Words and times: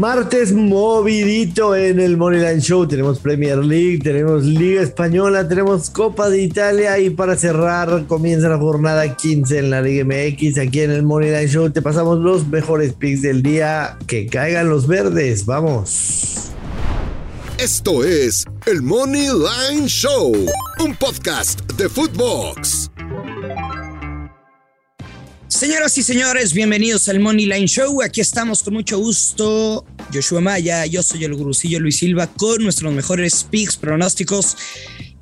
Martes 0.00 0.54
movidito 0.54 1.76
en 1.76 2.00
el 2.00 2.16
Moneyline 2.16 2.62
Show. 2.62 2.88
Tenemos 2.88 3.18
Premier 3.18 3.58
League, 3.58 3.98
tenemos 3.98 4.44
Liga 4.44 4.80
Española, 4.80 5.46
tenemos 5.46 5.90
Copa 5.90 6.30
de 6.30 6.40
Italia 6.40 6.98
y 6.98 7.10
para 7.10 7.36
cerrar 7.36 8.06
comienza 8.06 8.48
la 8.48 8.56
jornada 8.56 9.14
15 9.14 9.58
en 9.58 9.68
la 9.68 9.82
Liga 9.82 10.06
MX. 10.06 10.56
Aquí 10.56 10.80
en 10.80 10.92
el 10.92 11.02
Moneyline 11.02 11.48
Show 11.48 11.68
te 11.68 11.82
pasamos 11.82 12.18
los 12.18 12.48
mejores 12.48 12.94
picks 12.94 13.20
del 13.20 13.42
día. 13.42 13.98
Que 14.06 14.26
caigan 14.26 14.70
los 14.70 14.86
verdes, 14.86 15.44
vamos. 15.44 16.50
Esto 17.58 18.02
es 18.02 18.46
el 18.64 18.80
Moneyline 18.80 19.86
Show, 19.86 20.32
un 20.82 20.96
podcast 20.96 21.60
de 21.74 21.90
Footbox. 21.90 22.89
Señoras 25.60 25.98
y 25.98 26.02
señores, 26.02 26.54
bienvenidos 26.54 27.06
al 27.10 27.20
Money 27.20 27.44
Line 27.44 27.66
Show. 27.66 28.00
Aquí 28.00 28.22
estamos 28.22 28.62
con 28.62 28.72
mucho 28.72 28.98
gusto. 28.98 29.84
Joshua 30.10 30.40
Maya, 30.40 30.86
yo 30.86 31.02
soy 31.02 31.24
el 31.24 31.34
gurucillo 31.34 31.78
Luis 31.78 31.98
Silva 31.98 32.28
con 32.28 32.62
nuestros 32.62 32.90
mejores 32.94 33.44
picks, 33.44 33.76
pronósticos 33.76 34.56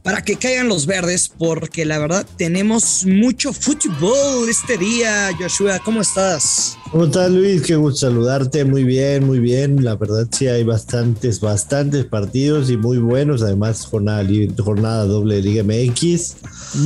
para 0.05 0.23
que 0.23 0.37
caigan 0.37 0.69
los 0.69 0.87
verdes, 0.87 1.29
porque 1.29 1.85
la 1.85 1.99
verdad 1.99 2.25
tenemos 2.37 3.05
mucho 3.05 3.53
fútbol 3.53 4.49
este 4.49 4.79
día. 4.79 5.31
Joshua, 5.39 5.81
¿cómo 5.85 6.03
estás? 6.03 6.79
¿Cómo 6.93 7.07
estás, 7.07 7.33
Luis? 7.33 7.63
Qué 7.63 7.75
gusto 7.75 8.07
saludarte. 8.07 8.65
Muy 8.65 8.85
bien, 8.85 9.27
muy 9.27 9.41
bien. 9.41 9.83
La 9.83 9.97
verdad, 9.97 10.29
sí, 10.31 10.47
hay 10.47 10.63
bastantes, 10.63 11.41
bastantes 11.41 12.05
partidos 12.05 12.71
y 12.71 12.77
muy 12.77 12.99
buenos. 12.99 13.43
Además, 13.43 13.85
jornada, 13.85 14.25
jornada 14.57 15.05
doble 15.05 15.35
de 15.35 15.43
Liga 15.43 15.65
MX. 15.65 16.37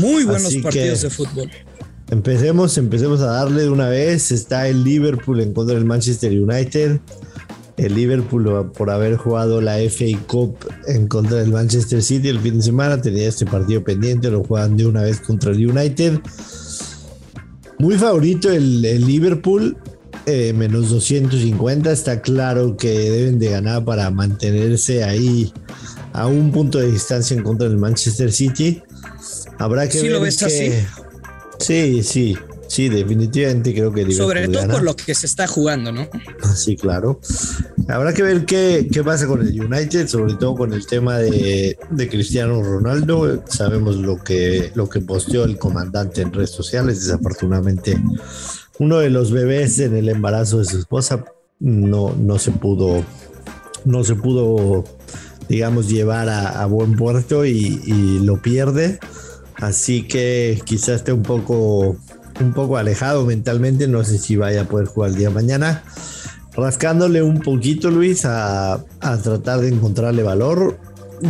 Muy 0.00 0.24
buenos 0.24 0.54
partidos 0.56 1.02
de 1.02 1.10
fútbol. 1.10 1.50
Empecemos, 2.12 2.76
empecemos 2.76 3.22
a 3.22 3.26
darle 3.28 3.62
de 3.62 3.70
una 3.70 3.88
vez. 3.88 4.32
Está 4.32 4.68
el 4.68 4.84
Liverpool 4.84 5.40
en 5.40 5.54
contra 5.54 5.76
del 5.76 5.86
Manchester 5.86 6.30
United. 6.30 7.00
El 7.78 7.94
Liverpool 7.94 8.70
por 8.72 8.90
haber 8.90 9.16
jugado 9.16 9.62
la 9.62 9.78
FA 9.78 10.18
Cup 10.26 10.58
en 10.88 11.08
contra 11.08 11.38
del 11.38 11.50
Manchester 11.50 12.02
City 12.02 12.28
el 12.28 12.38
fin 12.38 12.58
de 12.58 12.64
semana 12.64 13.00
tenía 13.00 13.26
este 13.26 13.46
partido 13.46 13.82
pendiente, 13.82 14.30
lo 14.30 14.44
juegan 14.44 14.76
de 14.76 14.84
una 14.84 15.00
vez 15.00 15.20
contra 15.20 15.52
el 15.52 15.66
United. 15.66 16.20
Muy 17.78 17.96
favorito 17.96 18.52
el, 18.52 18.82
Liverpool, 18.82 19.78
eh, 20.26 20.52
menos 20.52 20.90
250. 20.90 21.90
Está 21.90 22.20
claro 22.20 22.76
que 22.76 22.90
deben 22.90 23.38
de 23.38 23.48
ganar 23.48 23.86
para 23.86 24.10
mantenerse 24.10 25.02
ahí 25.02 25.50
a 26.12 26.26
un 26.26 26.52
punto 26.52 26.78
de 26.78 26.92
distancia 26.92 27.34
en 27.34 27.42
contra 27.42 27.70
del 27.70 27.78
Manchester 27.78 28.30
City. 28.30 28.82
Habrá 29.58 29.88
que 29.88 30.02
ver 30.02 30.12
lo 30.12 30.20
ves 30.20 30.42
así? 30.42 30.72
Sí, 31.62 32.02
sí, 32.02 32.36
sí, 32.66 32.88
definitivamente 32.88 33.72
creo 33.72 33.92
que 33.92 34.10
Sobre 34.12 34.48
todo 34.48 34.66
por 34.68 34.82
lo 34.82 34.96
que 34.96 35.14
se 35.14 35.26
está 35.26 35.46
jugando, 35.46 35.92
¿no? 35.92 36.08
Sí, 36.56 36.76
claro. 36.76 37.20
Habrá 37.88 38.12
que 38.12 38.22
ver 38.22 38.44
qué, 38.44 38.88
pasa 39.04 39.26
con 39.26 39.46
el 39.46 39.60
United, 39.60 40.08
sobre 40.08 40.34
todo 40.34 40.56
con 40.56 40.72
el 40.72 40.86
tema 40.86 41.18
de, 41.18 41.78
Cristiano 42.10 42.62
Ronaldo. 42.62 43.44
Sabemos 43.46 43.96
lo 43.96 44.22
que, 44.22 44.72
lo 44.74 44.88
que 44.88 45.00
posteó 45.00 45.44
el 45.44 45.56
comandante 45.56 46.22
en 46.22 46.32
redes 46.32 46.50
sociales. 46.50 47.04
Desafortunadamente, 47.04 48.02
uno 48.78 48.98
de 48.98 49.10
los 49.10 49.30
bebés 49.30 49.78
en 49.78 49.94
el 49.94 50.08
embarazo 50.08 50.58
de 50.58 50.64
su 50.64 50.78
esposa 50.78 51.24
no, 51.60 52.14
no 52.16 52.38
se 52.40 52.50
pudo, 52.50 53.04
no 53.84 54.02
se 54.02 54.16
pudo, 54.16 54.84
digamos, 55.48 55.88
llevar 55.88 56.28
a, 56.28 56.66
buen 56.66 56.96
puerto 56.96 57.44
y, 57.44 57.80
y 57.84 58.18
lo 58.24 58.42
pierde. 58.42 58.98
Así 59.62 60.02
que 60.02 60.60
quizás 60.64 60.96
esté 60.96 61.12
un 61.12 61.22
poco, 61.22 61.96
un 62.40 62.52
poco 62.52 62.78
alejado 62.78 63.24
mentalmente. 63.24 63.86
No 63.86 64.02
sé 64.02 64.18
si 64.18 64.34
vaya 64.34 64.62
a 64.62 64.64
poder 64.64 64.88
jugar 64.88 65.10
el 65.10 65.16
día 65.16 65.28
de 65.28 65.34
mañana. 65.34 65.84
Rascándole 66.56 67.22
un 67.22 67.38
poquito, 67.38 67.88
Luis, 67.88 68.24
a, 68.24 68.84
tratar 69.22 69.60
de 69.60 69.68
encontrarle 69.68 70.24
valor. 70.24 70.78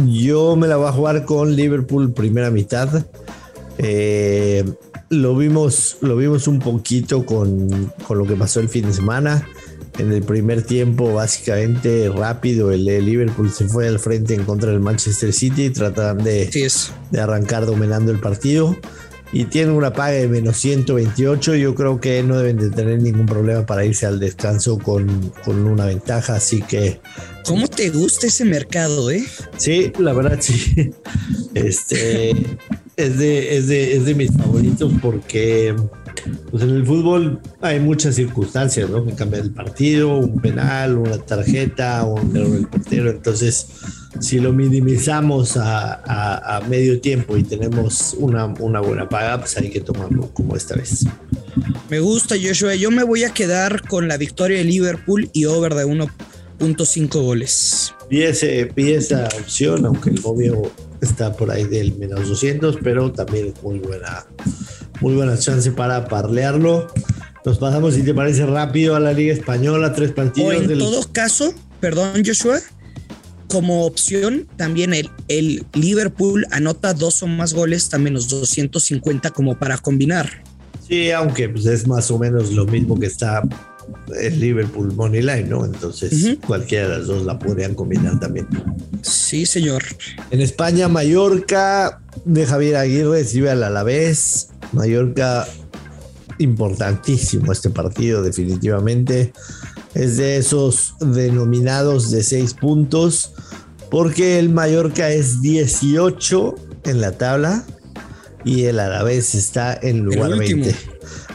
Yo 0.06 0.56
me 0.56 0.66
la 0.66 0.78
voy 0.78 0.89
a 0.89 0.92
jugar 0.92 1.27
con 1.27 1.55
Liverpool 1.55 2.14
primera 2.14 2.50
mitad. 2.50 3.05
Eh, 3.77 4.64
lo, 5.11 5.36
vimos, 5.36 5.98
lo 6.01 6.17
vimos 6.17 6.48
un 6.48 6.58
poquito 6.58 7.27
con, 7.27 7.92
con 8.08 8.17
lo 8.17 8.24
que 8.24 8.35
pasó 8.35 8.61
el 8.61 8.70
fin 8.70 8.86
de 8.86 8.95
semana 8.95 9.46
en 9.98 10.13
el 10.13 10.23
primer 10.23 10.63
tiempo 10.63 11.13
básicamente 11.13 12.11
rápido 12.14 12.73
el, 12.73 12.85
Liverpool 12.85 13.51
se 13.51 13.67
fue 13.67 13.89
al 13.89 13.98
frente 13.98 14.35
en 14.35 14.45
contra 14.45 14.70
del 14.70 14.80
Manchester 14.80 15.33
City 15.33 15.70
trataban 15.70 16.25
de, 16.25 16.51
de 17.11 17.20
arrancar 17.20 17.67
dominando 17.67 18.11
el 18.11 18.19
partido 18.19 18.77
y 19.33 19.47
tienen 19.47 19.75
una 19.75 19.92
paga 19.92 20.13
de 20.13 20.29
menos 20.29 20.57
128 20.58 21.57
yo 21.57 21.75
creo 21.75 22.01
que 22.01 22.23
no 22.23 22.39
deben 22.39 22.58
de 22.58 22.70
tener 22.70 23.01
ningún 23.01 23.27
problema 23.27 23.67
para 23.67 23.85
irse 23.85 24.07
al 24.07 24.19
descanso 24.19 24.79
con, 24.79 25.33
con 25.45 25.67
una 25.67 25.86
ventaja 25.86 26.36
así 26.36 26.63
que 26.63 27.01
¿Cómo 27.45 27.67
te 27.67 27.91
gusta 27.91 28.29
ese 28.29 28.45
mercado, 28.45 29.11
eh? 29.11 29.24
Sí, 29.57 29.92
la 29.98 30.13
verdad 30.13 30.39
sí. 30.41 30.92
Este 31.55 32.30
es 32.97 33.19
de, 33.19 33.57
es 33.57 33.67
de, 33.67 33.97
es 33.97 34.05
de 34.07 34.14
mis 34.14 34.33
favoritos 34.33 34.92
porque 35.03 35.74
pues 36.50 36.62
en 36.62 36.70
el 36.70 36.86
fútbol 36.86 37.40
hay 37.60 37.80
muchas 37.80 38.14
circunstancias, 38.14 38.88
¿no? 38.88 39.05
Que 39.05 39.14
cambia 39.14 39.40
el 39.40 39.50
partido, 39.50 40.16
un 40.18 40.40
penal, 40.40 40.98
una 40.98 41.18
tarjeta, 41.18 42.05
un 42.05 42.36
error 42.36 42.50
del 42.50 42.66
portero. 42.66 43.10
Entonces, 43.10 43.66
si 44.20 44.38
lo 44.38 44.52
minimizamos 44.52 45.56
a, 45.56 46.61
medio 46.68 47.00
tiempo 47.00 47.36
y 47.36 47.42
tenemos 47.42 48.14
una, 48.18 48.46
una, 48.46 48.80
buena 48.80 49.08
paga, 49.08 49.38
pues 49.38 49.56
hay 49.56 49.70
que 49.70 49.80
tomarlo 49.80 50.30
como 50.32 50.56
esta 50.56 50.77
vez. 50.77 51.05
Me 51.90 52.00
gusta, 52.00 52.36
Joshua. 52.40 52.74
Yo 52.74 52.90
me 52.90 53.05
voy 53.05 53.24
a 53.24 53.34
quedar 53.34 53.86
con 53.88 54.08
la 54.08 54.16
victoria 54.16 54.58
de 54.58 54.64
Liverpool 54.64 55.28
y 55.32 55.46
over 55.46 55.74
de 55.74 55.86
1.5 55.86 57.22
goles. 57.22 57.94
Y, 58.11 58.22
ese, 58.22 58.70
y 58.77 58.92
esa 58.92 59.28
opción, 59.40 59.84
aunque 59.86 60.11
el 60.11 60.22
novio 60.22 60.70
está 61.00 61.32
por 61.34 61.50
ahí 61.50 61.64
del 61.64 61.96
menos 61.96 62.28
200, 62.28 62.78
pero 62.82 63.11
también 63.12 63.48
es 63.48 63.62
muy 63.62 63.78
buena 63.80 64.24
muy 65.02 65.14
buena 65.14 65.36
chance 65.36 65.70
para 65.73 66.07
parlearlo. 66.07 66.86
Nos 67.45 67.58
pasamos, 67.58 67.95
si 67.95 68.02
te 68.02 68.14
parece, 68.14 68.46
rápido 68.46 68.95
a 68.95 69.01
la 69.01 69.13
Liga 69.13 69.35
Española, 69.35 69.92
tres 69.92 70.13
partidos. 70.13 70.55
en 70.55 70.79
todo 70.79 71.02
caso, 71.13 71.52
perdón, 71.80 72.23
Joshua, 72.24 72.61
como 73.48 73.85
opción, 73.85 74.48
también 74.57 74.95
el, 74.95 75.11
el 75.27 75.67
Liverpool 75.74 76.46
anota 76.52 76.95
dos 76.95 77.20
o 77.24 77.27
más 77.27 77.52
goles, 77.52 77.89
también 77.89 78.14
los 78.14 78.29
250 78.29 79.30
como 79.30 79.58
para 79.58 79.77
combinar. 79.77 80.45
Sí, 80.86 81.11
aunque 81.11 81.48
pues, 81.48 81.67
es 81.67 81.86
más 81.86 82.11
o 82.12 82.18
menos 82.18 82.52
lo 82.52 82.64
mismo 82.64 82.98
que 82.98 83.07
está 83.07 83.42
el 84.20 84.39
Liverpool 84.39 84.95
Money 84.95 85.23
Line, 85.23 85.45
¿no? 85.45 85.64
Entonces, 85.64 86.39
cualquiera 86.46 86.89
de 86.89 86.98
las 86.98 87.07
dos 87.08 87.24
la 87.24 87.39
podrían 87.39 87.74
combinar 87.74 88.20
también. 88.20 88.46
Sí, 89.02 89.46
señor. 89.46 89.83
En 90.30 90.41
España, 90.41 90.86
Mallorca 90.89 92.01
de 92.24 92.46
Javier 92.46 92.77
Aguirre 92.77 93.18
recibe 93.18 93.51
al 93.51 93.64
Alavés. 93.64 94.52
Mallorca, 94.72 95.46
importantísimo 96.38 97.52
este 97.52 97.70
partido, 97.70 98.22
definitivamente. 98.22 99.33
Es 99.94 100.16
de 100.16 100.36
esos 100.36 100.94
denominados 101.00 102.10
de 102.10 102.22
seis 102.22 102.55
puntos, 102.55 103.32
porque 103.90 104.38
el 104.38 104.48
Mallorca 104.48 105.11
es 105.11 105.42
18 105.42 106.55
en 106.84 107.00
la 107.00 107.12
tabla 107.12 107.64
y 108.44 108.64
el 108.64 108.80
Alavés 108.80 109.34
está 109.34 109.78
en 109.80 110.05
lugar 110.05 110.36
20. 110.36 110.74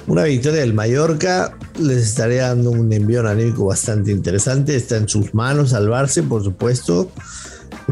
Una 0.08 0.24
victoria 0.24 0.62
del 0.62 0.74
Mallorca 0.74 1.58
les 1.80 1.98
estaría 1.98 2.48
dando 2.48 2.72
un 2.72 2.92
envío 2.92 3.28
anímico 3.28 3.66
bastante 3.66 4.12
interesante. 4.12 4.76
Está 4.76 4.98
en 4.98 5.10
sus 5.10 5.34
manos 5.34 5.72
salvarse, 5.72 6.24
por 6.24 6.44
supuesto. 6.44 7.12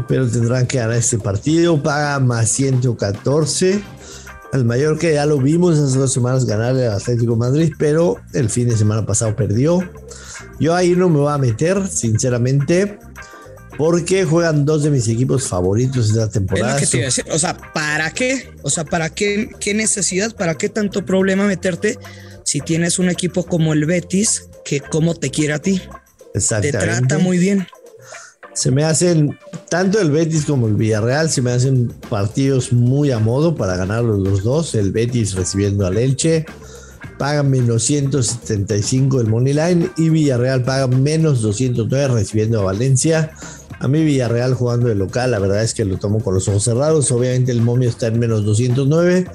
Pero 0.08 0.26
tendrán 0.26 0.66
que 0.66 0.78
ganar 0.78 0.96
este 0.96 1.18
partido. 1.18 1.82
Paga 1.82 2.18
más 2.20 2.48
114. 2.48 3.82
Al 4.56 4.64
Mallorca 4.64 5.10
ya 5.10 5.26
lo 5.26 5.36
vimos 5.36 5.78
hace 5.78 5.98
dos 5.98 6.14
semanas 6.14 6.46
ganarle 6.46 6.86
al 6.86 6.94
Atlético 6.94 7.36
Madrid, 7.36 7.74
pero 7.78 8.16
el 8.32 8.48
fin 8.48 8.70
de 8.70 8.76
semana 8.76 9.04
pasado 9.04 9.36
perdió. 9.36 9.86
Yo 10.58 10.74
ahí 10.74 10.96
no 10.96 11.10
me 11.10 11.18
voy 11.18 11.30
a 11.30 11.36
meter, 11.36 11.86
sinceramente, 11.86 12.98
porque 13.76 14.24
juegan 14.24 14.64
dos 14.64 14.82
de 14.82 14.88
mis 14.88 15.08
equipos 15.08 15.46
favoritos 15.46 16.08
esta 16.08 16.30
temporada. 16.30 16.80
O 17.30 17.38
sea, 17.38 17.54
¿para 17.74 18.10
qué? 18.12 18.50
O 18.62 18.70
sea, 18.70 18.86
¿para 18.86 19.10
qué? 19.10 19.50
¿Qué 19.60 19.74
necesidad? 19.74 20.34
¿Para 20.34 20.54
qué 20.54 20.70
tanto 20.70 21.04
problema 21.04 21.44
meterte 21.44 21.98
si 22.42 22.60
tienes 22.60 22.98
un 22.98 23.10
equipo 23.10 23.44
como 23.44 23.74
el 23.74 23.84
Betis 23.84 24.48
que 24.64 24.80
como 24.80 25.14
te 25.14 25.30
quiere 25.30 25.52
a 25.52 25.58
ti? 25.58 25.82
Te 26.32 26.72
trata 26.72 27.18
muy 27.18 27.36
bien. 27.36 27.66
Se 28.54 28.70
me 28.70 28.84
hacen, 28.84 29.38
tanto 29.68 30.00
el 30.00 30.10
Betis 30.10 30.44
como 30.44 30.66
el 30.68 30.74
Villarreal, 30.74 31.30
se 31.30 31.42
me 31.42 31.52
hacen 31.52 31.92
partidos 32.08 32.72
muy 32.72 33.10
a 33.10 33.18
modo 33.18 33.54
para 33.54 33.76
ganarlos 33.76 34.20
los 34.20 34.42
dos. 34.42 34.74
El 34.74 34.92
Betis 34.92 35.34
recibiendo 35.34 35.86
al 35.86 35.98
Elche, 35.98 36.46
paga 37.18 37.42
menos 37.42 37.82
175 37.84 39.20
el 39.20 39.26
Moneyline 39.28 39.90
y 39.96 40.10
Villarreal 40.10 40.62
paga 40.62 40.86
menos 40.86 41.42
209 41.42 42.14
recibiendo 42.14 42.60
a 42.60 42.64
Valencia. 42.64 43.32
A 43.78 43.88
mí 43.88 44.04
Villarreal 44.04 44.54
jugando 44.54 44.88
de 44.88 44.94
local, 44.94 45.30
la 45.30 45.38
verdad 45.38 45.62
es 45.62 45.74
que 45.74 45.84
lo 45.84 45.98
tomo 45.98 46.20
con 46.20 46.34
los 46.34 46.48
ojos 46.48 46.64
cerrados. 46.64 47.12
Obviamente 47.12 47.52
el 47.52 47.60
momio 47.60 47.88
está 47.88 48.06
en 48.06 48.18
menos 48.18 48.44
209, 48.44 49.26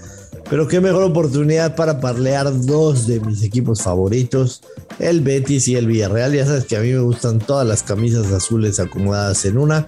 Pero 0.50 0.68
qué 0.68 0.82
mejor 0.82 1.04
oportunidad 1.04 1.76
para 1.76 2.00
parlear 2.00 2.52
dos 2.66 3.08
de 3.08 3.20
mis 3.22 3.42
equipos 3.44 3.82
favoritos, 3.82 4.62
el 5.00 5.22
Betis 5.22 5.68
y 5.68 5.76
el 5.76 5.88
Villarreal. 5.88 6.34
Ya 6.34 6.46
sabes 6.46 6.66
que 6.66 6.76
a 6.76 6.82
mí 6.82 6.92
me 6.92 7.00
gustan 7.00 7.40
todas 7.40 7.66
las 7.66 7.84
camisas 7.84 8.32
azules 8.32 8.80
acomodadas 8.80 9.46
en 9.46 9.58
una. 9.58 9.88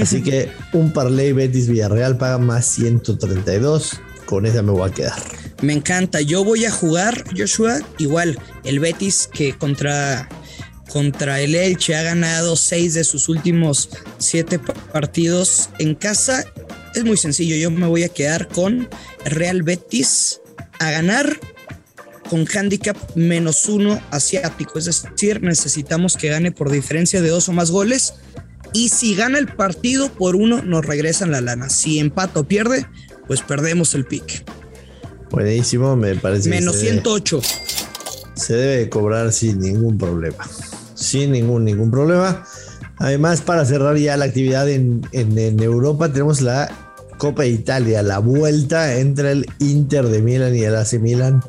Así 0.00 0.22
que 0.22 0.50
un 0.72 0.92
parlay 0.92 1.32
Betis 1.32 1.68
Villarreal 1.68 2.16
paga 2.16 2.38
más 2.38 2.66
132. 2.66 4.00
Con 4.24 4.46
esa 4.46 4.62
me 4.62 4.72
voy 4.72 4.88
a 4.88 4.92
quedar. 4.92 5.18
Me 5.62 5.72
encanta. 5.72 6.20
Yo 6.20 6.44
voy 6.44 6.64
a 6.64 6.70
jugar, 6.70 7.24
Joshua, 7.36 7.80
igual 7.98 8.38
el 8.64 8.80
Betis 8.80 9.28
que 9.32 9.56
contra 9.56 10.28
contra 10.88 11.40
el 11.40 11.54
Elche 11.54 11.94
ha 11.94 12.02
ganado 12.02 12.56
seis 12.56 12.94
de 12.94 13.04
sus 13.04 13.28
últimos 13.28 13.90
siete 14.16 14.58
partidos 14.58 15.68
en 15.78 15.94
casa 15.94 16.46
es 16.94 17.04
muy 17.04 17.16
sencillo, 17.16 17.56
yo 17.56 17.70
me 17.70 17.86
voy 17.86 18.04
a 18.04 18.08
quedar 18.08 18.48
con 18.48 18.88
Real 19.24 19.62
Betis 19.62 20.40
a 20.78 20.90
ganar 20.90 21.38
con 22.28 22.46
handicap 22.46 22.96
menos 23.14 23.66
uno 23.68 24.00
asiático. 24.10 24.78
Es 24.78 24.84
decir, 24.84 25.42
necesitamos 25.42 26.16
que 26.16 26.28
gane 26.28 26.52
por 26.52 26.70
diferencia 26.70 27.20
de 27.20 27.28
dos 27.28 27.48
o 27.48 27.52
más 27.52 27.70
goles. 27.70 28.14
Y 28.72 28.90
si 28.90 29.14
gana 29.14 29.38
el 29.38 29.48
partido 29.48 30.12
por 30.12 30.36
uno, 30.36 30.62
nos 30.62 30.84
regresan 30.84 31.30
la 31.30 31.40
lana. 31.40 31.70
Si 31.70 31.98
empata 31.98 32.40
o 32.40 32.44
pierde, 32.44 32.86
pues 33.26 33.40
perdemos 33.40 33.94
el 33.94 34.04
pick. 34.04 34.44
Buenísimo, 35.30 35.96
me 35.96 36.14
parece. 36.16 36.48
Menos 36.48 36.76
108. 36.76 37.40
se 38.34 38.54
debe 38.54 38.88
cobrar 38.88 39.32
sin 39.32 39.58
ningún 39.58 39.96
problema. 39.98 40.46
Sin 40.94 41.32
ningún, 41.32 41.64
ningún 41.64 41.90
problema. 41.90 42.46
Además, 42.98 43.40
para 43.40 43.64
cerrar 43.64 43.96
ya 43.96 44.16
la 44.16 44.26
actividad 44.26 44.68
en, 44.68 45.02
Europa, 45.12 46.12
tenemos 46.12 46.40
la 46.40 46.70
Copa 47.16 47.42
de 47.42 47.50
Italia, 47.50 48.02
la 48.02 48.18
vuelta 48.18 48.98
entre 48.98 49.32
el 49.32 49.46
Inter 49.58 50.06
de 50.08 50.22
Milán 50.22 50.54
y 50.54 50.62
el 50.62 50.76
AC 50.76 50.94
Milan. 50.94 51.42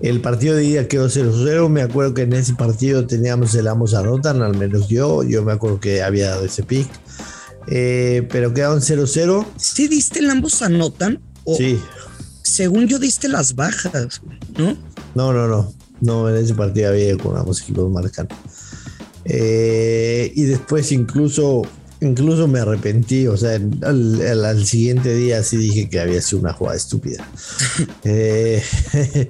El 0.00 0.20
partido 0.20 0.56
de 0.56 0.64
ida 0.64 0.88
quedó 0.88 1.06
0-0. 1.08 1.68
Me 1.68 1.82
acuerdo 1.82 2.14
que 2.14 2.22
en 2.22 2.32
ese 2.32 2.54
partido 2.54 3.06
teníamos 3.06 3.54
el 3.54 3.68
ambos 3.68 3.94
anotan, 3.94 4.42
al 4.42 4.56
menos 4.56 4.88
yo. 4.88 5.22
Yo 5.22 5.44
me 5.44 5.52
acuerdo 5.52 5.78
que 5.78 6.02
había 6.02 6.30
dado 6.30 6.44
ese 6.44 6.64
pick. 6.64 6.88
Eh, 7.68 8.26
pero 8.30 8.52
quedaron 8.52 8.80
0-0. 8.80 9.46
¿Sí 9.56 9.86
diste 9.86 10.18
el 10.18 10.30
ambos 10.30 10.62
anotan? 10.62 11.20
sí. 11.56 11.80
Según 12.42 12.88
yo 12.88 12.98
diste 12.98 13.28
las 13.28 13.54
bajas, 13.54 14.20
¿no? 14.58 14.76
No, 15.14 15.32
no, 15.32 15.46
no. 15.46 15.72
No, 16.00 16.28
en 16.28 16.36
ese 16.36 16.54
partido 16.54 16.90
había 16.90 17.16
con 17.16 17.36
ambos 17.36 17.62
equipos 17.62 17.88
marcando. 17.90 18.34
Eh, 19.24 20.32
y 20.34 20.44
después 20.44 20.92
incluso, 20.92 21.62
incluso 22.00 22.48
me 22.48 22.60
arrepentí, 22.60 23.26
o 23.26 23.36
sea, 23.36 23.60
al, 23.82 24.66
siguiente 24.66 25.14
día 25.14 25.42
sí 25.42 25.56
dije 25.56 25.88
que 25.88 26.00
había 26.00 26.20
sido 26.20 26.40
una 26.40 26.52
jugada 26.52 26.76
estúpida. 26.76 27.28
Eh, 28.04 28.62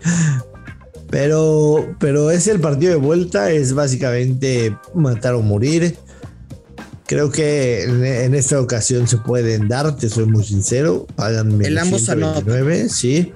pero, 1.10 1.94
pero 1.98 2.30
es 2.30 2.46
el 2.46 2.60
partido 2.60 2.92
de 2.92 2.98
vuelta, 2.98 3.50
es 3.50 3.74
básicamente 3.74 4.76
matar 4.94 5.34
o 5.34 5.42
morir. 5.42 5.96
Creo 7.06 7.30
que 7.30 7.82
en, 7.84 8.34
esta 8.34 8.58
ocasión 8.58 9.06
se 9.06 9.18
pueden 9.18 9.68
dar, 9.68 9.94
te 9.96 10.08
soy 10.08 10.24
muy 10.24 10.42
sincero. 10.44 11.06
Pagan 11.14 11.60
el 11.62 11.76
ambos 11.76 12.06
129, 12.06 12.88
sí. 12.88 13.34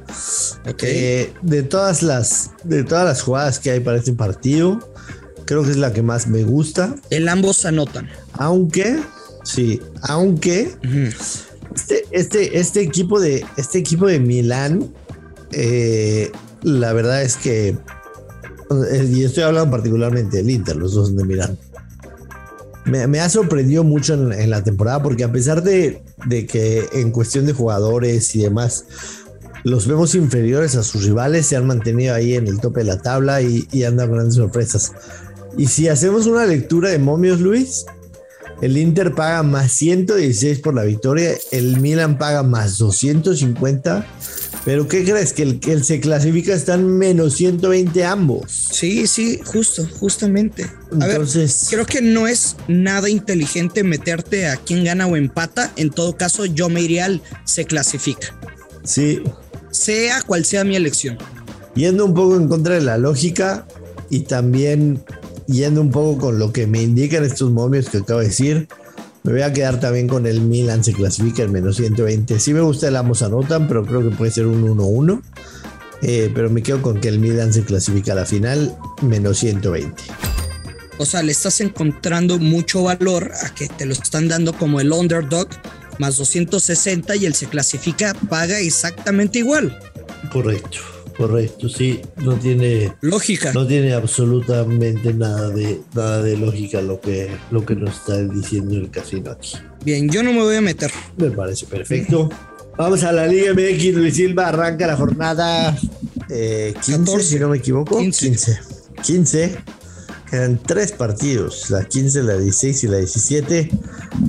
Eh, 0.80 1.30
de 1.42 1.62
todas 1.62 2.02
las 2.02 2.52
de 2.64 2.84
todas 2.84 3.04
las 3.04 3.20
jugadas 3.20 3.58
que 3.58 3.72
hay 3.72 3.80
para 3.80 3.98
este 3.98 4.14
partido, 4.14 4.78
Creo 5.46 5.62
que 5.62 5.70
es 5.70 5.76
la 5.76 5.92
que 5.92 6.02
más 6.02 6.26
me 6.26 6.42
gusta. 6.42 6.94
El 7.08 7.28
ambos 7.28 7.64
anotan. 7.64 8.08
Aunque, 8.32 8.98
sí, 9.44 9.80
aunque 10.02 10.74
este, 11.74 12.04
este, 12.10 12.58
este, 12.58 12.80
equipo 12.80 13.20
de 13.20 13.46
este 13.56 13.78
equipo 13.78 14.06
de 14.08 14.18
Milán, 14.18 14.92
eh, 15.52 16.32
la 16.62 16.92
verdad 16.92 17.22
es 17.22 17.36
que, 17.36 17.68
eh, 17.68 19.10
y 19.10 19.22
estoy 19.22 19.44
hablando 19.44 19.70
particularmente 19.70 20.38
del 20.38 20.50
Inter, 20.50 20.74
los 20.76 20.94
dos 20.94 21.16
de 21.16 21.24
Milán. 21.24 21.56
Me, 22.84 23.20
ha 23.20 23.28
sorprendido 23.28 23.82
mucho 23.82 24.14
en, 24.14 24.50
la 24.50 24.62
temporada 24.62 25.02
porque 25.02 25.24
a 25.24 25.32
pesar 25.32 25.62
de, 25.62 26.02
que 26.28 26.88
en 26.92 27.10
cuestión 27.10 27.44
de 27.44 27.52
jugadores 27.52 28.34
y 28.36 28.42
demás 28.42 28.84
los 29.64 29.88
vemos 29.88 30.14
inferiores 30.14 30.76
a 30.76 30.84
sus 30.84 31.04
rivales, 31.04 31.46
se 31.46 31.56
han 31.56 31.66
mantenido 31.66 32.14
ahí 32.14 32.34
en 32.34 32.46
el 32.46 32.60
tope 32.60 32.80
de 32.80 32.86
la 32.86 33.02
tabla 33.02 33.42
y, 33.42 33.66
y 33.72 33.82
han 33.82 33.96
dado 33.96 34.12
grandes 34.12 34.36
sorpresas. 34.36 34.92
Y 35.58 35.66
si 35.66 35.88
hacemos 35.88 36.26
una 36.26 36.44
lectura 36.44 36.90
de 36.90 36.98
momios, 36.98 37.40
Luis, 37.40 37.86
el 38.62 38.76
Inter 38.76 39.14
paga 39.14 39.42
más 39.42 39.72
116 39.72 40.60
por 40.60 40.74
la 40.74 40.84
victoria, 40.84 41.32
el 41.50 41.78
Milan 41.78 42.18
paga 42.18 42.42
más 42.42 42.78
250. 42.78 44.06
Pero 44.64 44.88
¿qué 44.88 45.04
crees? 45.04 45.32
Que 45.32 45.42
el 45.42 45.60
que 45.60 45.78
se 45.84 46.00
clasifica 46.00 46.52
están 46.52 46.98
menos 46.98 47.34
120 47.34 48.04
ambos. 48.04 48.50
Sí, 48.72 49.06
sí, 49.06 49.40
justo, 49.44 49.86
justamente. 50.00 50.66
Entonces, 50.90 51.68
creo 51.70 51.86
que 51.86 52.02
no 52.02 52.26
es 52.26 52.56
nada 52.66 53.08
inteligente 53.08 53.84
meterte 53.84 54.48
a 54.48 54.56
quién 54.56 54.82
gana 54.82 55.06
o 55.06 55.16
empata. 55.16 55.72
En 55.76 55.90
todo 55.90 56.16
caso, 56.16 56.46
yo 56.46 56.68
me 56.68 56.80
iría 56.80 57.04
al 57.04 57.22
se 57.44 57.64
clasifica. 57.64 58.36
Sí. 58.82 59.22
Sea 59.70 60.22
cual 60.22 60.44
sea 60.44 60.64
mi 60.64 60.74
elección. 60.74 61.16
Yendo 61.76 62.04
un 62.04 62.14
poco 62.14 62.34
en 62.36 62.48
contra 62.48 62.74
de 62.74 62.80
la 62.80 62.98
lógica 62.98 63.68
y 64.10 64.20
también 64.20 65.04
yendo 65.46 65.80
un 65.80 65.90
poco 65.90 66.18
con 66.18 66.38
lo 66.38 66.52
que 66.52 66.66
me 66.66 66.82
indican 66.82 67.24
estos 67.24 67.50
momios 67.50 67.88
que 67.88 67.98
acabo 67.98 68.20
de 68.20 68.26
decir, 68.26 68.68
me 69.22 69.32
voy 69.32 69.42
a 69.42 69.52
quedar 69.52 69.80
también 69.80 70.06
con 70.06 70.26
el 70.26 70.40
Milan 70.40 70.84
se 70.84 70.92
clasifica 70.92 71.42
en 71.42 71.52
menos 71.52 71.76
120. 71.76 72.38
Sí 72.38 72.54
me 72.54 72.60
gusta 72.60 72.88
el 72.88 72.96
ambos 72.96 73.22
anotan, 73.22 73.66
pero 73.66 73.84
creo 73.84 74.08
que 74.08 74.14
puede 74.14 74.30
ser 74.30 74.46
un 74.46 74.62
1-1. 74.62 75.20
Eh, 76.02 76.30
pero 76.34 76.50
me 76.50 76.62
quedo 76.62 76.82
con 76.82 77.00
que 77.00 77.08
el 77.08 77.18
Milan 77.18 77.52
se 77.52 77.64
clasifica 77.64 78.12
a 78.12 78.16
la 78.16 78.24
final 78.24 78.76
menos 79.02 79.38
120. 79.38 80.02
O 80.98 81.04
sea, 81.04 81.22
le 81.22 81.32
estás 81.32 81.60
encontrando 81.60 82.38
mucho 82.38 82.84
valor 82.84 83.32
a 83.42 83.54
que 83.54 83.68
te 83.68 83.84
lo 83.84 83.92
están 83.92 84.28
dando 84.28 84.52
como 84.52 84.80
el 84.80 84.92
underdog 84.92 85.48
más 85.98 86.16
260 86.16 87.16
y 87.16 87.26
el 87.26 87.34
se 87.34 87.46
clasifica 87.46 88.14
paga 88.28 88.60
exactamente 88.60 89.40
igual. 89.40 89.76
Correcto. 90.32 90.95
Correcto, 91.16 91.68
sí, 91.68 92.02
no 92.16 92.34
tiene 92.34 92.92
lógica. 93.00 93.52
No 93.52 93.66
tiene 93.66 93.94
absolutamente 93.94 95.14
nada 95.14 95.48
de 95.48 95.80
nada 95.94 96.22
de 96.22 96.36
lógica 96.36 96.82
lo 96.82 97.00
que 97.00 97.30
lo 97.50 97.64
que 97.64 97.74
nos 97.74 97.96
está 97.96 98.22
diciendo 98.22 98.74
el 98.74 98.90
casino 98.90 99.30
aquí. 99.30 99.56
Bien, 99.82 100.10
yo 100.10 100.22
no 100.22 100.32
me 100.32 100.42
voy 100.42 100.56
a 100.56 100.60
meter. 100.60 100.90
Me 101.16 101.30
parece 101.30 101.66
perfecto. 101.66 102.28
Vamos 102.76 103.02
a 103.04 103.12
la 103.12 103.26
Liga 103.26 103.54
MX, 103.54 103.94
Luis 103.94 104.14
Silva 104.16 104.48
arranca 104.48 104.86
la 104.86 104.96
jornada 104.96 105.74
15, 106.28 106.28
eh, 106.30 106.74
si 107.20 107.38
no 107.38 107.48
me 107.48 107.56
equivoco. 107.56 107.98
15. 107.98 108.58
15. 109.02 109.56
Quedan 110.30 110.60
tres 110.62 110.92
partidos, 110.92 111.70
la 111.70 111.84
15, 111.84 112.22
la 112.24 112.36
16 112.36 112.84
y 112.84 112.88
la 112.88 112.98
17. 112.98 113.70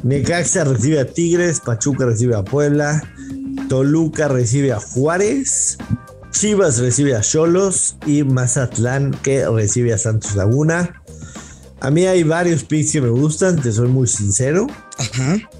Necaxa 0.03 0.63
recibe 0.63 0.99
a 0.99 1.05
Tigres, 1.05 1.59
Pachuca 1.59 2.05
recibe 2.05 2.35
a 2.35 2.43
Puebla, 2.43 3.03
Toluca 3.67 4.27
recibe 4.27 4.71
a 4.71 4.79
Juárez, 4.79 5.77
Chivas 6.39 6.77
recibe 6.77 7.15
a 7.15 7.21
Cholos 7.21 7.95
y 8.05 8.23
Mazatlán 8.23 9.09
que 9.23 9.49
recibe 9.49 9.91
a 9.91 9.97
Santos 9.97 10.35
Laguna. 10.35 11.01
A 11.79 11.89
mí 11.89 12.05
hay 12.05 12.21
varios 12.21 12.63
picks 12.63 12.91
que 12.91 13.01
me 13.01 13.09
gustan, 13.09 13.59
te 13.59 13.71
soy 13.71 13.87
muy 13.87 14.07
sincero. 14.07 14.67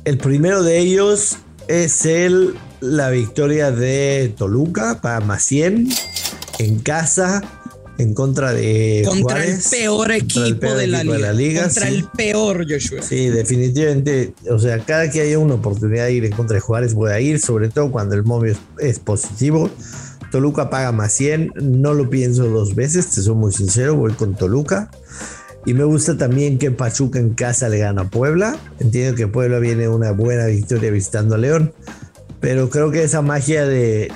El 0.03 0.19
primero 0.19 0.62
de 0.62 0.77
ellos 0.77 1.38
es 1.67 2.05
el, 2.05 2.53
la 2.79 3.10
victoria 3.10 3.72
de 3.72 4.31
Toluca 4.38 5.01
para 5.01 5.39
100 5.39 5.89
en 6.60 6.79
casa 6.79 7.41
en 7.98 8.13
contra 8.13 8.53
de 8.53 9.01
contra 9.03 9.43
el 9.43 9.57
peor 9.72 10.12
equipo, 10.12 10.75
de, 10.75 10.86
la 10.86 11.34
liga. 11.34 11.63
Contra 11.63 11.88
el 11.88 12.03
peor, 12.03 12.67
Joshua. 12.69 13.01
Sí, 13.01 13.29
definitivamente. 13.29 14.36
O 14.51 14.60
sea, 14.60 14.77
cada 14.86 15.10
que 15.10 15.22
haya 15.22 15.39
una 15.39 15.55
oportunidad 15.55 16.05
de 16.05 16.13
ir 16.13 16.25
en 16.25 16.34
contra 16.34 16.53
de 16.53 16.62
Juárez, 16.62 16.93
voy 16.93 17.10
a 17.10 17.19
ir, 17.19 17.39
sobre 17.39 17.69
todo 17.69 17.91
cuando 17.91 18.13
el 18.13 18.24
móvil 18.24 18.55
es 18.79 19.00
positivo. 19.00 19.72
Toluca 20.31 20.69
paga 20.69 20.91
más 20.91 21.13
100, 21.13 21.53
no 21.62 21.93
lo 21.93 22.10
pienso 22.10 22.46
dos 22.48 22.75
veces, 22.75 23.07
te 23.10 23.22
soy 23.22 23.36
muy 23.36 23.51
sincero, 23.51 23.96
voy 23.96 24.13
con 24.13 24.36
Toluca. 24.36 24.89
Y 25.65 25.74
me 25.74 25.84
gusta 25.84 26.17
también 26.17 26.57
que 26.57 26.72
Pachuca 26.72 27.19
en 27.19 27.34
casa 27.34 27.67
le 27.67 27.79
gana 27.79 28.03
a 28.03 28.10
Puebla. 28.10 28.57
Entiendo 28.79 29.15
que 29.15 29.27
Puebla 29.27 29.60
viene 29.60 29.89
una 29.89 30.12
buena 30.12 30.46
victoria 30.46 30.91
visitando 30.91 31.36
a 31.36 31.38
León. 31.38 31.74
Pero 32.39 32.69
creo 32.69 32.91
que 32.91 33.03
esa 33.03 33.22
magia 33.22 33.65
de, 33.65 34.10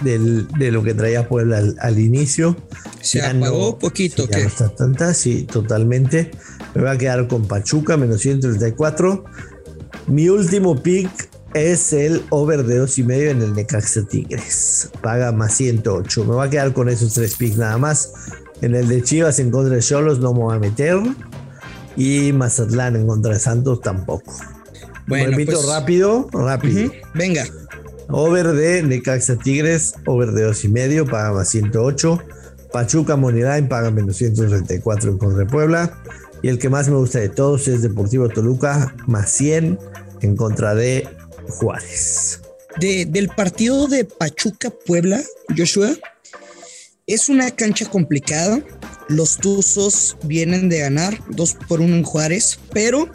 lo 0.55 0.83
que 0.83 0.93
traía 0.93 1.27
Puebla 1.27 1.61
al, 1.79 1.99
inicio. 1.99 2.55
Se 3.01 3.21
apagó 3.21 3.77
poquito. 3.79 4.27
No 4.31 4.37
está 4.37 4.69
tanta, 4.69 5.13
sí, 5.13 5.43
totalmente. 5.43 6.31
Me 6.73 6.83
va 6.83 6.91
a 6.91 6.97
quedar 6.97 7.27
con 7.27 7.45
Pachuca, 7.47 7.97
menos 7.97 8.21
134. 8.21 9.25
Mi 10.07 10.29
último 10.29 10.81
pick 10.81 11.30
es 11.53 11.93
el 11.93 12.23
over 12.29 12.63
de 12.63 12.77
dos 12.77 12.97
y 12.97 13.03
medio 13.03 13.31
en 13.31 13.41
el 13.41 13.53
Necaxa 13.53 14.03
Tigres. 14.03 14.89
Paga 15.01 15.31
más 15.31 15.55
108. 15.55 16.25
Me 16.25 16.33
voy 16.33 16.47
a 16.47 16.49
quedar 16.49 16.73
con 16.73 16.89
esos 16.89 17.13
tres 17.13 17.35
picks 17.35 17.57
nada 17.57 17.77
más. 17.77 18.13
En 18.61 18.75
el 18.75 18.87
de 18.87 19.01
Chivas 19.01 19.39
en 19.39 19.51
contra 19.51 19.75
de 19.75 19.81
Cholos 19.81 20.19
no 20.19 20.33
me 20.33 20.39
voy 20.39 20.55
a 20.55 20.59
meter. 20.59 20.97
Y 21.95 22.31
Mazatlán 22.33 22.95
en 22.95 23.07
contra 23.07 23.33
de 23.33 23.39
Santos 23.39 23.81
tampoco. 23.81 24.33
Bueno, 25.07 25.31
repito 25.31 25.53
pues, 25.53 25.67
rápido, 25.67 26.27
rápido. 26.31 26.91
Venga. 27.13 27.45
Over 28.07 28.53
de 28.53 28.83
Necaxa 28.83 29.35
Tigres, 29.37 29.95
over 30.05 30.31
de 30.31 30.43
dos 30.43 30.63
y 30.63 30.69
medio, 30.69 31.05
paga 31.05 31.33
más 31.33 31.49
108. 31.49 32.19
Pachuca 32.71 33.17
Moneyline 33.17 33.67
paga 33.67 33.91
menos 33.91 34.17
134 34.17 35.11
en 35.11 35.17
contra 35.17 35.39
de 35.39 35.45
Puebla. 35.45 35.97
Y 36.41 36.47
el 36.47 36.57
que 36.57 36.69
más 36.69 36.87
me 36.87 36.95
gusta 36.95 37.19
de 37.19 37.29
todos 37.29 37.67
es 37.67 37.81
Deportivo 37.81 38.29
Toluca, 38.29 38.95
más 39.05 39.29
100 39.31 39.77
en 40.21 40.35
contra 40.35 40.73
de 40.73 41.07
Juárez. 41.51 42.41
del 42.79 43.27
partido 43.29 43.87
de 43.87 44.05
Pachuca 44.05 44.69
Puebla, 44.69 45.21
Joshua, 45.55 45.91
es 47.05 47.29
una 47.29 47.51
cancha 47.51 47.85
complicada. 47.89 48.63
Los 49.09 49.37
Tuzos 49.37 50.17
vienen 50.23 50.69
de 50.69 50.79
ganar 50.79 51.19
2 51.29 51.57
por 51.67 51.81
1 51.81 51.95
en 51.95 52.03
Juárez, 52.03 52.59
pero 52.73 53.11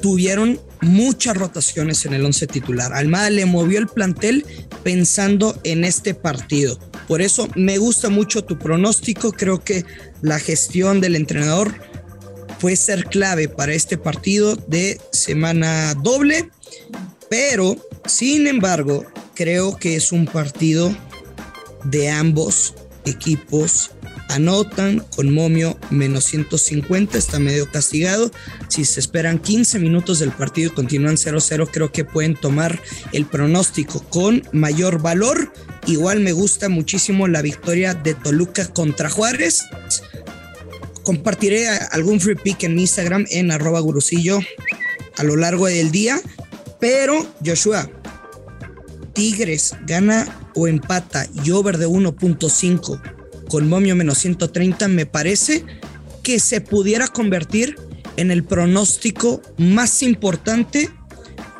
tuvieron 0.00 0.60
muchas 0.82 1.36
rotaciones 1.36 2.04
en 2.04 2.14
el 2.14 2.24
11 2.24 2.46
titular. 2.46 2.92
Almada 2.92 3.30
le 3.30 3.46
movió 3.46 3.78
el 3.78 3.88
plantel 3.88 4.44
pensando 4.82 5.58
en 5.64 5.84
este 5.84 6.14
partido. 6.14 6.78
Por 7.06 7.22
eso 7.22 7.48
me 7.54 7.78
gusta 7.78 8.08
mucho 8.08 8.44
tu 8.44 8.58
pronóstico. 8.58 9.32
Creo 9.32 9.62
que 9.62 9.84
la 10.22 10.38
gestión 10.38 11.00
del 11.00 11.16
entrenador 11.16 11.74
puede 12.60 12.76
ser 12.76 13.06
clave 13.06 13.48
para 13.48 13.72
este 13.72 13.98
partido 13.98 14.56
de 14.56 15.00
semana 15.12 15.94
doble. 15.94 16.50
Pero, 17.30 17.76
sin 18.04 18.46
embargo, 18.46 19.06
creo 19.34 19.76
que 19.78 19.96
es 19.96 20.12
un 20.12 20.26
partido 20.26 20.94
de 21.84 22.10
ambos 22.10 22.74
equipos 23.06 23.92
anotan 24.30 25.00
con 25.14 25.32
momio 25.32 25.78
menos 25.90 26.24
150, 26.24 27.18
está 27.18 27.38
medio 27.38 27.70
castigado. 27.70 28.30
Si 28.68 28.84
se 28.84 29.00
esperan 29.00 29.38
15 29.38 29.78
minutos 29.78 30.20
del 30.20 30.30
partido 30.30 30.70
y 30.70 30.74
continúan 30.74 31.16
0-0, 31.16 31.68
creo 31.70 31.92
que 31.92 32.04
pueden 32.04 32.34
tomar 32.34 32.80
el 33.12 33.26
pronóstico 33.26 34.02
con 34.08 34.42
mayor 34.52 35.02
valor. 35.02 35.52
Igual 35.86 36.20
me 36.20 36.32
gusta 36.32 36.68
muchísimo 36.68 37.26
la 37.28 37.42
victoria 37.42 37.94
de 37.94 38.14
Toluca 38.14 38.66
contra 38.68 39.10
Juárez. 39.10 39.64
Compartiré 41.02 41.68
algún 41.68 42.20
free 42.20 42.36
pick 42.36 42.62
en 42.64 42.76
mi 42.76 42.82
Instagram 42.82 43.26
en 43.30 43.50
arroba 43.50 43.80
gurusillo 43.80 44.38
a 45.16 45.24
lo 45.24 45.36
largo 45.36 45.66
del 45.66 45.90
día. 45.90 46.20
Pero, 46.80 47.26
Joshua, 47.44 47.88
Tigres 49.12 49.74
gana 49.86 50.26
o 50.54 50.66
empata 50.66 51.26
y 51.44 51.50
over 51.50 51.78
de 51.78 51.86
1.5 51.86 53.00
con 53.50 53.68
momio 53.68 53.96
menos 53.96 54.18
130, 54.18 54.88
me 54.88 55.06
parece 55.06 55.64
que 56.22 56.38
se 56.38 56.60
pudiera 56.60 57.08
convertir 57.08 57.76
en 58.16 58.30
el 58.30 58.44
pronóstico 58.44 59.42
más 59.58 60.02
importante 60.02 60.88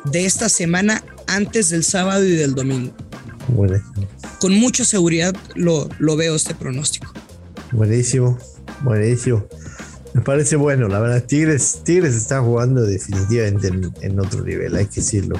de 0.05 0.25
esta 0.25 0.47
semana 0.47 1.03
antes 1.27 1.69
del 1.69 1.83
sábado 1.83 2.23
y 2.23 2.31
del 2.31 2.55
domingo. 2.55 2.93
Buenísimo. 3.49 4.07
Con 4.39 4.53
mucha 4.53 4.85
seguridad 4.85 5.35
lo, 5.55 5.89
lo 5.99 6.15
veo 6.15 6.35
este 6.35 6.55
pronóstico. 6.55 7.13
Buenísimo, 7.71 8.39
buenísimo. 8.81 9.45
Me 10.13 10.21
parece 10.21 10.55
bueno, 10.55 10.87
la 10.87 10.99
verdad, 10.99 11.23
Tigres, 11.23 11.81
Tigres 11.83 12.15
está 12.15 12.41
jugando 12.41 12.81
definitivamente 12.81 13.69
en, 14.01 14.19
otro 14.19 14.43
nivel, 14.43 14.75
hay 14.75 14.85
que 14.85 15.01
decirlo. 15.01 15.39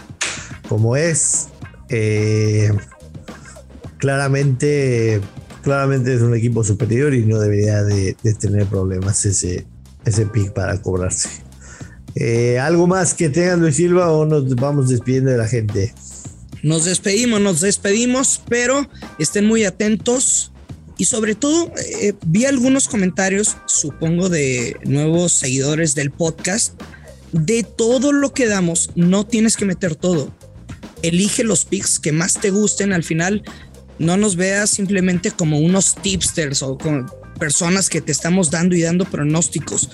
Como 0.67 0.95
es, 0.95 1.49
eh, 1.89 2.71
claramente 3.97 5.21
claramente 5.61 6.13
es 6.13 6.21
un 6.21 6.35
equipo 6.35 6.63
superior 6.63 7.13
y 7.13 7.25
no 7.25 7.39
debería 7.39 7.83
de, 7.83 8.15
tener 8.39 8.65
problemas 8.65 9.25
ese, 9.25 9.65
ese 10.05 10.25
pick 10.25 10.51
para 10.53 10.81
cobrarse. 10.81 11.29
Eh, 12.15 12.59
¿Algo 12.59 12.87
más 12.87 13.13
que 13.13 13.29
tengan 13.29 13.61
Luis 13.61 13.77
Silva 13.77 14.11
o 14.11 14.25
nos 14.25 14.53
vamos 14.55 14.89
despidiendo 14.89 15.31
de 15.31 15.37
la 15.37 15.47
gente? 15.47 15.93
Nos 16.63 16.85
despedimos, 16.85 17.39
nos 17.39 17.61
despedimos, 17.61 18.41
pero 18.49 18.87
estén 19.17 19.47
muy 19.47 19.63
atentos 19.63 20.50
y 21.01 21.05
sobre 21.05 21.33
todo 21.33 21.73
eh, 21.99 22.13
vi 22.27 22.45
algunos 22.45 22.87
comentarios, 22.87 23.57
supongo, 23.65 24.29
de 24.29 24.77
nuevos 24.85 25.31
seguidores 25.31 25.95
del 25.95 26.11
podcast. 26.11 26.79
De 27.31 27.63
todo 27.63 28.11
lo 28.11 28.35
que 28.35 28.45
damos, 28.45 28.91
no 28.93 29.25
tienes 29.25 29.57
que 29.57 29.65
meter 29.65 29.95
todo. 29.95 30.31
Elige 31.01 31.43
los 31.43 31.65
picks 31.65 31.97
que 31.97 32.11
más 32.11 32.35
te 32.35 32.51
gusten. 32.51 32.93
Al 32.93 33.03
final, 33.03 33.41
no 33.97 34.15
nos 34.15 34.35
veas 34.35 34.69
simplemente 34.69 35.31
como 35.31 35.57
unos 35.57 35.95
tipsters 35.95 36.61
o 36.61 36.77
como 36.77 37.07
personas 37.39 37.89
que 37.89 38.01
te 38.01 38.11
estamos 38.11 38.51
dando 38.51 38.75
y 38.75 38.83
dando 38.83 39.05
pronósticos. 39.05 39.89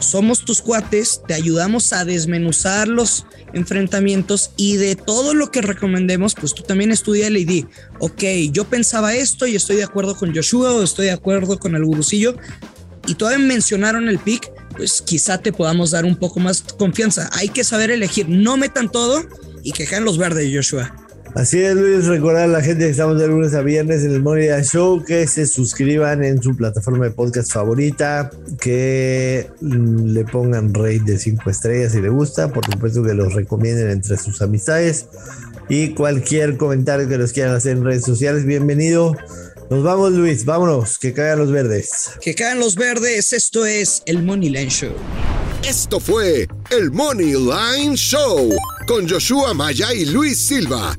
Somos 0.00 0.44
tus 0.44 0.62
cuates, 0.62 1.22
te 1.26 1.34
ayudamos 1.34 1.92
a 1.92 2.04
desmenuzar 2.04 2.88
los 2.88 3.26
enfrentamientos 3.52 4.52
y 4.56 4.76
de 4.76 4.94
todo 4.94 5.34
lo 5.34 5.50
que 5.50 5.60
recomendemos, 5.60 6.34
pues 6.34 6.54
tú 6.54 6.62
también 6.62 6.92
estudia 6.92 7.28
y 7.28 7.44
di, 7.44 7.66
ok, 7.98 8.22
yo 8.52 8.64
pensaba 8.64 9.14
esto 9.14 9.46
y 9.46 9.56
estoy 9.56 9.76
de 9.76 9.84
acuerdo 9.84 10.14
con 10.14 10.34
Joshua 10.34 10.72
o 10.74 10.82
estoy 10.82 11.06
de 11.06 11.12
acuerdo 11.12 11.58
con 11.58 11.74
el 11.74 11.84
gurusillo 11.84 12.36
y 13.06 13.14
todavía 13.14 13.44
mencionaron 13.44 14.08
el 14.08 14.18
pick, 14.18 14.52
pues 14.76 15.02
quizá 15.02 15.38
te 15.38 15.52
podamos 15.52 15.90
dar 15.90 16.04
un 16.04 16.16
poco 16.16 16.40
más 16.40 16.62
confianza. 16.62 17.30
Hay 17.32 17.48
que 17.48 17.64
saber 17.64 17.90
elegir, 17.90 18.28
no 18.28 18.56
metan 18.56 18.92
todo 18.92 19.26
y 19.64 19.72
quejan 19.72 20.04
los 20.04 20.18
verdes, 20.18 20.50
Joshua. 20.54 21.07
Así 21.38 21.62
es, 21.62 21.76
Luis, 21.76 22.06
recordar 22.06 22.42
a 22.42 22.48
la 22.48 22.60
gente 22.60 22.84
que 22.84 22.90
estamos 22.90 23.16
de 23.16 23.28
lunes 23.28 23.54
a 23.54 23.62
viernes 23.62 24.02
en 24.02 24.10
el 24.10 24.20
Money 24.20 24.48
Show 24.64 25.04
que 25.04 25.24
se 25.28 25.46
suscriban 25.46 26.24
en 26.24 26.42
su 26.42 26.56
plataforma 26.56 27.04
de 27.04 27.12
podcast 27.12 27.52
favorita, 27.52 28.28
que 28.60 29.48
mm, 29.60 30.06
le 30.06 30.24
pongan 30.24 30.74
rate 30.74 31.02
de 31.06 31.16
5 31.16 31.48
estrellas 31.48 31.92
si 31.92 32.00
le 32.00 32.08
gusta, 32.08 32.52
por 32.52 32.66
supuesto 32.66 33.04
que 33.04 33.14
los 33.14 33.34
recomienden 33.34 33.88
entre 33.88 34.16
sus 34.16 34.42
amistades 34.42 35.06
y 35.68 35.90
cualquier 35.90 36.56
comentario 36.56 37.08
que 37.08 37.18
los 37.18 37.32
quieran 37.32 37.54
hacer 37.54 37.76
en 37.76 37.84
redes 37.84 38.02
sociales, 38.02 38.44
bienvenido. 38.44 39.16
Nos 39.70 39.84
vamos, 39.84 40.10
Luis, 40.14 40.44
vámonos, 40.44 40.98
que 40.98 41.12
caigan 41.12 41.38
los 41.38 41.52
verdes. 41.52 42.10
Que 42.20 42.34
caigan 42.34 42.58
los 42.58 42.74
verdes, 42.74 43.32
esto 43.32 43.64
es 43.64 44.02
el 44.06 44.24
Money 44.24 44.48
Line 44.48 44.70
Show. 44.70 44.92
Esto 45.64 46.00
fue 46.00 46.48
el 46.72 46.90
Money 46.90 47.34
Line 47.34 47.94
Show 47.94 48.56
con 48.88 49.08
Joshua 49.08 49.54
Maya 49.54 49.94
y 49.94 50.04
Luis 50.04 50.36
Silva 50.44 50.98